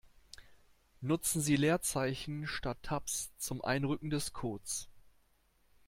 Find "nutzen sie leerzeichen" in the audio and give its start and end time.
1.01-2.47